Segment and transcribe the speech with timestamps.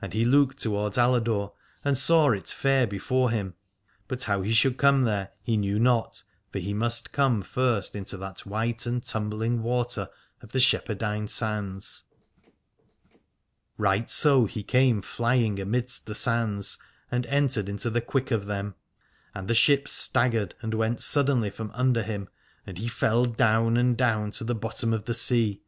[0.00, 1.52] And he looked towards Aladore,
[1.84, 3.52] and saw it fair before him:
[4.08, 8.16] but how he should come there he knew not, for he must come first into
[8.16, 10.08] that white and tumbling water
[10.40, 12.04] of the Shepherdine Sands.
[13.76, 16.78] Right so he came flying amidst the Sands
[17.10, 18.74] and entered into the quick of them:
[19.34, 22.30] and the ship staggered and went suddenly from under him,
[22.66, 25.60] and he fell down and down to the bottom of the sea.